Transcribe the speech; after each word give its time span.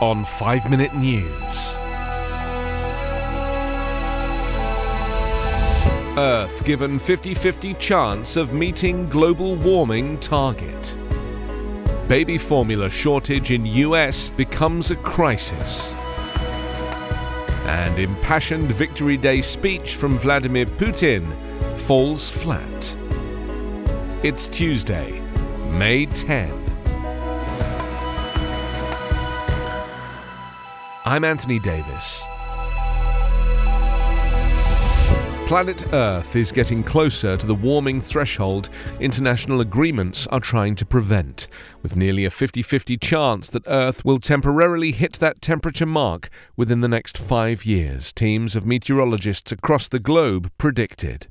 on 0.00 0.24
5 0.24 0.70
Minute 0.70 0.94
News. 0.94 1.76
Earth 6.16 6.64
given 6.64 6.98
50 6.98 7.34
50 7.34 7.74
chance 7.74 8.36
of 8.36 8.52
meeting 8.52 9.08
global 9.08 9.56
warming 9.56 10.18
target. 10.18 10.96
Baby 12.08 12.38
formula 12.38 12.90
shortage 12.90 13.52
in 13.52 13.66
US 13.66 14.30
becomes 14.30 14.90
a 14.90 14.96
crisis. 14.96 15.94
And 17.66 17.98
impassioned 17.98 18.72
Victory 18.72 19.16
Day 19.16 19.40
speech 19.40 19.94
from 19.94 20.18
Vladimir 20.18 20.66
Putin 20.66 21.30
falls 21.78 22.30
flat. 22.30 22.96
It's 24.22 24.48
Tuesday, 24.48 25.20
May 25.70 26.06
10. 26.06 26.59
I'm 31.10 31.24
Anthony 31.24 31.58
Davis. 31.58 32.24
Planet 35.48 35.92
Earth 35.92 36.36
is 36.36 36.52
getting 36.52 36.84
closer 36.84 37.36
to 37.36 37.46
the 37.48 37.54
warming 37.56 38.00
threshold 38.00 38.70
international 39.00 39.60
agreements 39.60 40.28
are 40.28 40.38
trying 40.38 40.76
to 40.76 40.86
prevent, 40.86 41.48
with 41.82 41.96
nearly 41.96 42.24
a 42.24 42.30
50 42.30 42.62
50 42.62 42.96
chance 42.98 43.50
that 43.50 43.66
Earth 43.66 44.04
will 44.04 44.20
temporarily 44.20 44.92
hit 44.92 45.14
that 45.14 45.42
temperature 45.42 45.84
mark 45.84 46.28
within 46.56 46.80
the 46.80 46.86
next 46.86 47.18
five 47.18 47.64
years, 47.64 48.12
teams 48.12 48.54
of 48.54 48.64
meteorologists 48.64 49.50
across 49.50 49.88
the 49.88 49.98
globe 49.98 50.48
predicted. 50.58 51.26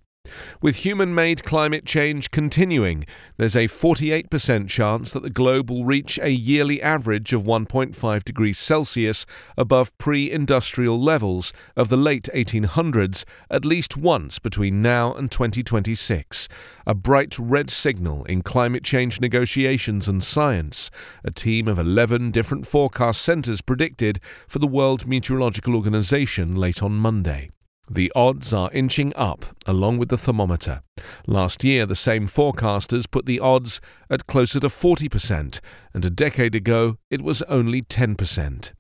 With 0.61 0.77
human 0.77 1.13
made 1.15 1.43
climate 1.43 1.85
change 1.85 2.31
continuing, 2.31 3.05
there's 3.37 3.55
a 3.55 3.67
48% 3.67 4.67
chance 4.67 5.13
that 5.13 5.23
the 5.23 5.29
globe 5.29 5.69
will 5.69 5.85
reach 5.85 6.19
a 6.21 6.31
yearly 6.31 6.81
average 6.81 7.33
of 7.33 7.43
1.5 7.43 8.23
degrees 8.23 8.57
Celsius 8.57 9.25
above 9.57 9.97
pre 9.97 10.31
industrial 10.31 11.01
levels 11.01 11.53
of 11.75 11.89
the 11.89 11.97
late 11.97 12.29
1800s 12.33 13.25
at 13.49 13.65
least 13.65 13.97
once 13.97 14.39
between 14.39 14.81
now 14.81 15.13
and 15.13 15.31
2026. 15.31 16.47
A 16.85 16.95
bright 16.95 17.37
red 17.37 17.69
signal 17.69 18.25
in 18.25 18.41
climate 18.41 18.83
change 18.83 19.21
negotiations 19.21 20.07
and 20.07 20.23
science, 20.23 20.89
a 21.23 21.31
team 21.31 21.67
of 21.67 21.79
11 21.79 22.31
different 22.31 22.65
forecast 22.65 23.21
centres 23.21 23.61
predicted 23.61 24.19
for 24.47 24.59
the 24.59 24.67
World 24.67 25.05
Meteorological 25.05 25.75
Organization 25.75 26.55
late 26.55 26.81
on 26.81 26.93
Monday. 26.93 27.49
The 27.89 28.11
odds 28.15 28.53
are 28.53 28.69
inching 28.71 29.13
up 29.15 29.45
along 29.65 29.97
with 29.97 30.09
the 30.09 30.17
thermometer. 30.17 30.81
Last 31.25 31.63
year, 31.63 31.87
the 31.87 31.95
same 31.95 32.27
forecasters 32.27 33.09
put 33.09 33.25
the 33.25 33.39
odds 33.39 33.81
at 34.09 34.27
closer 34.27 34.59
to 34.59 34.67
40%, 34.67 35.59
and 35.93 36.05
a 36.05 36.09
decade 36.09 36.53
ago, 36.53 36.97
it 37.09 37.21
was 37.21 37.41
only 37.43 37.81
10%. 37.81 38.73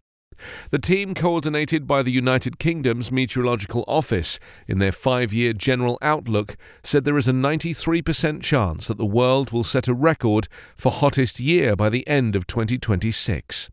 The 0.71 0.79
team, 0.79 1.13
coordinated 1.13 1.87
by 1.87 2.03
the 2.03 2.11
United 2.11 2.59
Kingdom's 2.59 3.11
Meteorological 3.11 3.83
Office 3.87 4.39
in 4.67 4.79
their 4.79 4.91
five 4.91 5.33
year 5.33 5.53
general 5.53 5.97
outlook, 6.01 6.55
said 6.83 7.03
there 7.03 7.17
is 7.17 7.27
a 7.27 7.33
93% 7.33 8.41
chance 8.41 8.87
that 8.87 8.97
the 8.97 9.05
world 9.05 9.51
will 9.51 9.63
set 9.63 9.87
a 9.87 9.93
record 9.93 10.47
for 10.75 10.91
hottest 10.91 11.39
year 11.39 11.75
by 11.75 11.89
the 11.89 12.07
end 12.07 12.35
of 12.35 12.47
2026. 12.47 13.69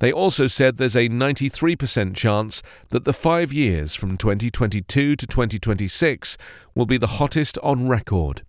They 0.00 0.12
also 0.12 0.46
said 0.46 0.76
there's 0.76 0.96
a 0.96 1.08
93% 1.08 2.16
chance 2.16 2.62
that 2.90 3.04
the 3.04 3.12
five 3.12 3.52
years 3.52 3.94
from 3.94 4.16
2022 4.16 5.16
to 5.16 5.26
2026 5.26 6.36
will 6.74 6.86
be 6.86 6.98
the 6.98 7.18
hottest 7.18 7.58
on 7.62 7.88
record. 7.88 8.42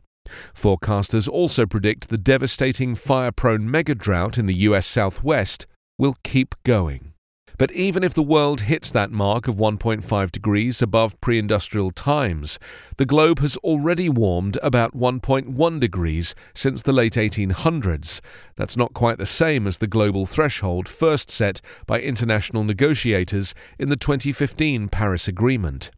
Forecasters 0.55 1.29
also 1.29 1.65
predict 1.65 2.09
the 2.09 2.17
devastating 2.17 2.95
fire 2.95 3.31
prone 3.31 3.69
mega 3.69 3.93
drought 3.95 4.37
in 4.37 4.45
the 4.45 4.53
US 4.53 4.87
Southwest 4.87 5.67
will 5.97 6.15
keep 6.23 6.55
going. 6.63 7.12
But 7.57 7.71
even 7.71 8.03
if 8.03 8.13
the 8.13 8.23
world 8.23 8.61
hits 8.61 8.91
that 8.91 9.11
mark 9.11 9.47
of 9.47 9.55
1.5 9.55 10.31
degrees 10.31 10.81
above 10.81 11.19
pre 11.21 11.37
industrial 11.37 11.91
times, 11.91 12.59
the 12.97 13.05
globe 13.05 13.39
has 13.39 13.57
already 13.57 14.09
warmed 14.09 14.57
about 14.63 14.93
1.1 14.93 15.79
degrees 15.79 16.35
since 16.53 16.81
the 16.81 16.93
late 16.93 17.13
1800s. 17.13 18.21
That's 18.55 18.77
not 18.77 18.93
quite 18.93 19.17
the 19.17 19.25
same 19.25 19.67
as 19.67 19.77
the 19.77 19.87
global 19.87 20.25
threshold 20.25 20.87
first 20.87 21.29
set 21.29 21.61
by 21.85 22.01
international 22.01 22.63
negotiators 22.63 23.53
in 23.77 23.89
the 23.89 23.97
2015 23.97 24.89
Paris 24.89 25.27
Agreement. 25.27 25.91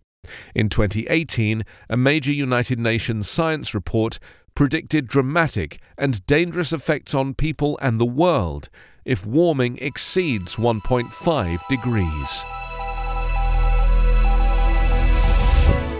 In 0.53 0.69
2018, 0.69 1.63
a 1.89 1.97
major 1.97 2.31
United 2.31 2.79
Nations 2.79 3.29
science 3.29 3.73
report 3.73 4.19
predicted 4.55 5.07
dramatic 5.07 5.79
and 5.97 6.25
dangerous 6.25 6.73
effects 6.73 7.13
on 7.13 7.33
people 7.33 7.77
and 7.81 7.99
the 7.99 8.05
world 8.05 8.69
if 9.03 9.25
warming 9.25 9.77
exceeds 9.79 10.55
1.5 10.55 11.67
degrees. 11.67 12.45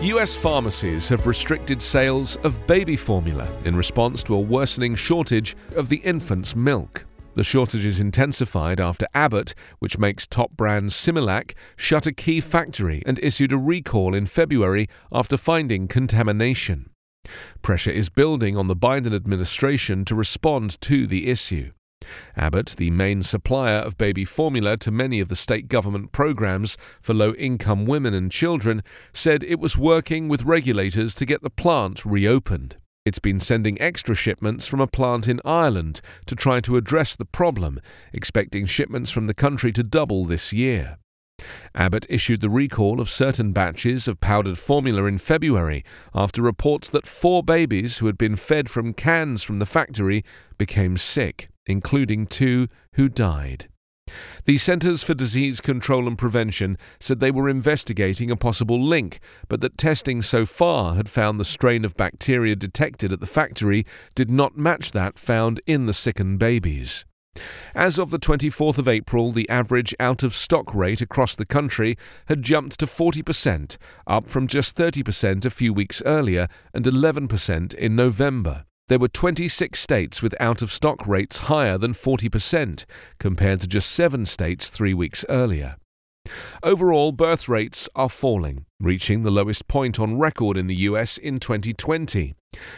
US 0.06 0.38
pharmacies 0.38 1.10
have 1.10 1.26
restricted 1.26 1.82
sales 1.82 2.38
of 2.38 2.66
baby 2.68 2.96
formula 2.96 3.52
in 3.66 3.76
response 3.76 4.24
to 4.24 4.36
a 4.36 4.40
worsening 4.40 4.96
shortage 4.96 5.56
of 5.76 5.90
the 5.90 5.98
infant's 5.98 6.56
milk. 6.56 7.06
The 7.34 7.44
shortage 7.44 7.84
is 7.84 8.00
intensified 8.00 8.80
after 8.80 9.08
Abbott, 9.14 9.54
which 9.80 9.98
makes 9.98 10.26
top 10.26 10.56
brand 10.56 10.92
Similac, 10.92 11.54
shut 11.76 12.08
a 12.08 12.14
key 12.14 12.40
factory 12.40 13.04
and 13.06 13.20
issued 13.20 13.52
a 13.52 13.58
recall 13.58 14.16
in 14.16 14.26
February 14.26 14.88
after 15.12 15.36
finding 15.36 15.88
contamination. 15.88 16.90
Pressure 17.62 17.92
is 17.92 18.10
building 18.10 18.58
on 18.58 18.68
the 18.68 18.76
Biden 18.76 19.14
administration 19.14 20.06
to 20.06 20.16
respond 20.16 20.80
to 20.82 21.08
the 21.08 21.28
issue. 21.28 21.72
Abbott, 22.36 22.76
the 22.78 22.92
main 22.92 23.24
supplier 23.24 23.78
of 23.78 23.98
baby 23.98 24.26
formula 24.26 24.78
to 24.78 24.92
many 24.92 25.20
of 25.20 25.30
the 25.30 25.36
state 25.36 25.68
government 25.68 26.12
programs 26.12 26.78
for 27.02 27.14
low 27.14 27.34
income 27.34 27.86
women 27.86 28.14
and 28.14 28.32
children, 28.32 28.84
said 29.14 29.44
it 29.44 29.60
was 29.60 29.78
working 29.78 30.28
with 30.28 30.44
regulators 30.44 31.16
to 31.16 31.26
get 31.26 31.42
the 31.42 31.50
plant 31.50 32.06
reopened. 32.06 32.78
It's 33.06 33.20
been 33.20 33.40
sending 33.40 33.80
extra 33.80 34.16
shipments 34.16 34.68
from 34.68 34.82
a 34.82 34.88
plant 34.88 35.28
in 35.28 35.40
Ireland 35.46 36.02
to 36.26 36.36
try 36.36 36.60
to 36.62 36.76
address 36.76 37.16
the 37.16 37.26
problem, 37.26 37.80
expecting 38.12 38.66
shipments 38.66 39.12
from 39.12 39.28
the 39.28 39.36
country 39.36 39.72
to 39.74 39.84
double 39.84 40.26
this 40.26 40.52
year. 40.52 40.98
Abbott 41.76 42.06
issued 42.10 42.40
the 42.40 42.50
recall 42.50 43.02
of 43.02 43.10
certain 43.10 43.52
batches 43.52 44.08
of 44.08 44.22
powdered 44.22 44.58
formula 44.58 45.06
in 45.06 45.18
February 45.18 45.84
after 46.14 46.42
reports 46.42 46.90
that 46.90 47.06
four 47.06 47.44
babies 47.44 47.98
who 47.98 48.06
had 48.06 48.18
been 48.18 48.38
fed 48.38 48.70
from 48.70 48.94
cans 48.94 49.44
from 49.44 49.60
the 49.60 49.66
factory 49.66 50.24
became 50.58 50.96
sick, 50.96 51.50
including 51.66 52.26
two 52.26 52.68
who 52.94 53.10
died. 53.10 53.68
The 54.46 54.58
Centers 54.58 55.04
for 55.04 55.14
Disease 55.14 55.60
Control 55.60 56.08
and 56.08 56.18
Prevention 56.18 56.78
said 57.00 57.20
they 57.20 57.32
were 57.32 57.50
investigating 57.50 58.32
a 58.32 58.38
possible 58.38 58.80
link, 58.80 59.20
but 59.50 59.60
that 59.62 59.78
testing 59.78 60.22
so 60.22 60.46
far 60.46 60.96
had 60.96 61.10
found 61.10 61.40
the 61.40 61.46
strain 61.46 61.84
of 61.84 61.98
bacteria 61.98 62.56
detected 62.56 63.12
at 63.12 63.20
the 63.20 63.26
factory 63.26 63.86
did 64.14 64.32
not 64.32 64.56
match 64.56 64.92
that 64.92 65.20
found 65.20 65.60
in 65.66 65.88
the 65.88 65.94
sickened 65.94 66.40
babies. 66.40 67.04
As 67.74 68.00
of 68.00 68.10
the 68.12 68.20
24th 68.20 68.78
of 68.78 68.88
April, 68.88 69.32
the 69.32 69.50
average 69.50 69.94
out 70.00 70.24
of 70.24 70.34
stock 70.34 70.74
rate 70.74 71.02
across 71.02 71.36
the 71.36 71.46
country 71.46 71.98
had 72.28 72.42
jumped 72.42 72.80
to 72.80 72.86
40%, 72.86 73.78
up 74.08 74.30
from 74.30 74.48
just 74.48 74.78
30% 74.78 75.46
a 75.46 75.50
few 75.50 75.74
weeks 75.74 76.02
earlier 76.06 76.48
and 76.74 76.86
11% 76.86 77.74
in 77.74 77.96
November. 77.96 78.66
There 78.88 79.00
were 79.00 79.08
26 79.08 79.80
states 79.80 80.22
with 80.22 80.40
out 80.40 80.62
of 80.62 80.72
stock 80.72 81.08
rates 81.08 81.48
higher 81.48 81.78
than 81.78 81.94
40%, 81.94 82.86
compared 83.20 83.62
to 83.62 83.68
just 83.68 83.92
seven 83.92 84.26
states 84.26 84.70
three 84.70 84.94
weeks 84.94 85.26
earlier. 85.28 85.78
Overall, 86.64 87.12
birth 87.12 87.48
rates 87.48 87.90
are 87.96 88.10
falling, 88.10 88.66
reaching 88.80 89.22
the 89.22 89.32
lowest 89.32 89.68
point 89.68 90.00
on 90.00 90.18
record 90.18 90.58
in 90.58 90.68
the 90.68 90.76
US 90.76 91.18
in 91.18 91.40
2020. 91.40 92.34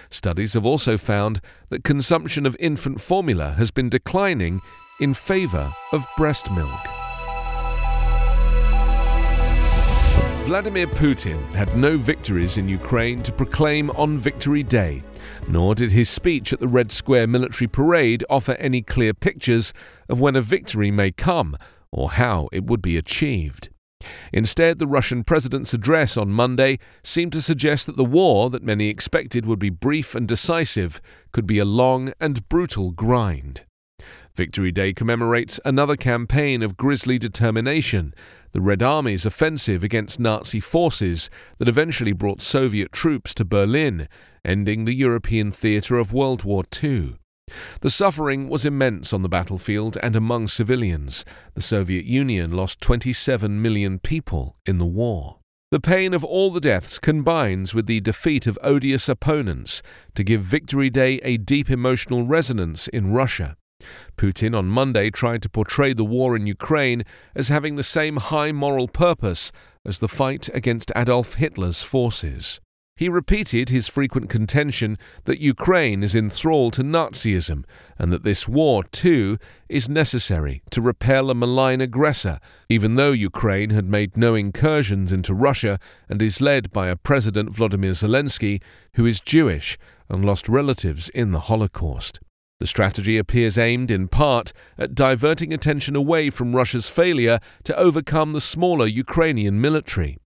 Studies 0.09 0.53
have 0.53 0.65
also 0.65 0.97
found 0.97 1.39
that 1.69 1.83
consumption 1.83 2.45
of 2.45 2.55
infant 2.59 2.99
formula 3.01 3.51
has 3.51 3.71
been 3.71 3.89
declining 3.89 4.61
in 4.99 5.13
favour 5.13 5.73
of 5.91 6.05
breast 6.17 6.51
milk. 6.51 6.79
Vladimir 10.47 10.87
Putin 10.87 11.43
had 11.53 11.75
no 11.75 11.97
victories 11.97 12.57
in 12.57 12.69
Ukraine 12.69 13.21
to 13.23 13.33
proclaim 13.33 13.89
on 13.91 14.17
Victory 14.17 14.63
Day, 14.63 15.03
nor 15.49 15.75
did 15.75 15.91
his 15.91 16.09
speech 16.09 16.53
at 16.53 16.61
the 16.61 16.69
Red 16.69 16.89
Square 16.89 17.27
military 17.27 17.67
parade 17.67 18.23
offer 18.29 18.53
any 18.53 18.81
clear 18.81 19.13
pictures 19.13 19.73
of 20.07 20.21
when 20.21 20.37
a 20.37 20.41
victory 20.41 20.89
may 20.89 21.11
come 21.11 21.57
or 21.97 22.11
how 22.11 22.47
it 22.51 22.65
would 22.65 22.81
be 22.81 22.95
achieved. 22.95 23.69
Instead, 24.31 24.77
the 24.77 24.87
Russian 24.87 25.23
president's 25.23 25.73
address 25.73 26.15
on 26.15 26.29
Monday 26.29 26.77
seemed 27.03 27.33
to 27.33 27.41
suggest 27.41 27.87
that 27.87 27.97
the 27.97 28.05
war, 28.05 28.49
that 28.49 28.63
many 28.63 28.89
expected 28.89 29.45
would 29.45 29.59
be 29.59 29.71
brief 29.71 30.13
and 30.13 30.27
decisive, 30.27 31.01
could 31.31 31.47
be 31.47 31.59
a 31.59 31.65
long 31.65 32.13
and 32.21 32.47
brutal 32.47 32.91
grind. 32.91 33.63
Victory 34.35 34.71
Day 34.71 34.93
commemorates 34.93 35.59
another 35.65 35.95
campaign 35.95 36.61
of 36.61 36.77
grisly 36.77 37.17
determination, 37.17 38.13
the 38.51 38.61
Red 38.61 38.83
Army's 38.83 39.25
offensive 39.25 39.83
against 39.83 40.19
Nazi 40.19 40.59
forces 40.59 41.31
that 41.57 41.67
eventually 41.67 42.13
brought 42.13 42.39
Soviet 42.39 42.91
troops 42.91 43.33
to 43.33 43.43
Berlin, 43.43 44.07
ending 44.45 44.85
the 44.85 44.95
European 44.95 45.51
theatre 45.51 45.97
of 45.97 46.13
World 46.13 46.43
War 46.43 46.63
II. 46.83 47.15
The 47.81 47.89
suffering 47.89 48.49
was 48.49 48.65
immense 48.65 49.13
on 49.13 49.21
the 49.21 49.29
battlefield 49.29 49.97
and 50.01 50.15
among 50.15 50.47
civilians. 50.47 51.23
The 51.53 51.61
Soviet 51.61 52.05
Union 52.05 52.51
lost 52.51 52.81
27 52.81 53.61
million 53.61 53.99
people 53.99 54.55
in 54.65 54.77
the 54.77 54.85
war. 54.85 55.39
The 55.69 55.79
pain 55.79 56.13
of 56.13 56.23
all 56.23 56.51
the 56.51 56.61
deaths 56.61 56.97
combines 56.97 57.75
with 57.75 57.87
the 57.87 57.99
defeat 57.99 58.47
of 58.47 58.57
odious 58.63 59.09
opponents 59.09 59.81
to 60.15 60.23
give 60.23 60.41
Victory 60.41 60.89
Day 60.89 61.19
a 61.23 61.37
deep 61.37 61.69
emotional 61.69 62.25
resonance 62.25 62.87
in 62.87 63.11
Russia. 63.11 63.57
Putin 64.17 64.57
on 64.57 64.67
Monday 64.67 65.09
tried 65.09 65.41
to 65.41 65.49
portray 65.49 65.93
the 65.93 66.05
war 66.05 66.35
in 66.35 66.47
Ukraine 66.47 67.03
as 67.35 67.49
having 67.49 67.75
the 67.75 67.83
same 67.83 68.17
high 68.17 68.51
moral 68.51 68.87
purpose 68.87 69.51
as 69.85 69.99
the 69.99 70.07
fight 70.07 70.49
against 70.53 70.91
Adolf 70.95 71.35
Hitler's 71.35 71.83
forces. 71.83 72.59
He 72.97 73.09
repeated 73.09 73.69
his 73.69 73.87
frequent 73.87 74.27
contention 74.27 74.97
that 75.25 75.39
Ukraine 75.39 76.01
is 76.01 76.15
in 76.15 76.31
thrall 76.31 76.71
to 76.71 76.81
Nazism 76.81 77.63
and 77.99 78.11
that 78.11 78.23
this 78.23 78.47
war, 78.47 78.83
too, 78.83 79.37
is 79.69 79.87
necessary 79.87 80.63
to 80.71 80.81
repel 80.81 81.29
a 81.29 81.35
malign 81.35 81.79
aggressor, 81.79 82.39
even 82.69 82.95
though 82.95 83.11
Ukraine 83.11 83.69
had 83.69 83.85
made 83.85 84.17
no 84.17 84.33
incursions 84.33 85.13
into 85.13 85.35
Russia 85.35 85.77
and 86.09 86.23
is 86.23 86.41
led 86.41 86.71
by 86.71 86.87
a 86.87 86.95
President 86.95 87.53
Vladimir 87.53 87.91
Zelensky 87.91 88.63
who 88.95 89.05
is 89.05 89.21
Jewish 89.21 89.77
and 90.09 90.25
lost 90.25 90.49
relatives 90.49 91.09
in 91.09 91.31
the 91.31 91.41
Holocaust. 91.41 92.19
The 92.59 92.65
strategy 92.65 93.19
appears 93.19 93.59
aimed 93.59 93.91
in 93.91 94.07
part 94.07 94.53
at 94.79 94.95
diverting 94.95 95.53
attention 95.53 95.95
away 95.95 96.31
from 96.31 96.55
Russia's 96.55 96.89
failure 96.89 97.37
to 97.65 97.77
overcome 97.77 98.33
the 98.33 98.41
smaller 98.41 98.87
Ukrainian 98.87 99.61
military. 99.61 100.17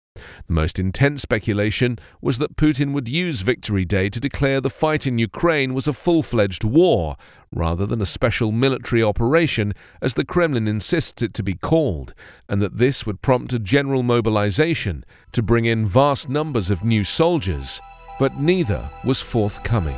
The 0.47 0.53
most 0.53 0.79
intense 0.79 1.21
speculation 1.21 1.97
was 2.21 2.37
that 2.39 2.55
Putin 2.55 2.93
would 2.93 3.09
use 3.09 3.41
Victory 3.41 3.85
Day 3.85 4.09
to 4.09 4.19
declare 4.19 4.61
the 4.61 4.69
fight 4.69 5.07
in 5.07 5.17
Ukraine 5.17 5.73
was 5.73 5.87
a 5.87 5.93
full 5.93 6.23
fledged 6.23 6.63
war, 6.63 7.15
rather 7.51 7.85
than 7.85 8.01
a 8.01 8.05
special 8.05 8.51
military 8.51 9.03
operation, 9.03 9.73
as 10.01 10.13
the 10.13 10.25
Kremlin 10.25 10.67
insists 10.67 11.21
it 11.21 11.33
to 11.33 11.43
be 11.43 11.55
called, 11.55 12.13
and 12.47 12.61
that 12.61 12.77
this 12.77 13.05
would 13.05 13.21
prompt 13.21 13.53
a 13.53 13.59
general 13.59 14.03
mobilization 14.03 15.03
to 15.31 15.43
bring 15.43 15.65
in 15.65 15.85
vast 15.85 16.29
numbers 16.29 16.71
of 16.71 16.83
new 16.83 17.03
soldiers. 17.03 17.81
But 18.19 18.39
neither 18.39 18.89
was 19.03 19.21
forthcoming. 19.21 19.97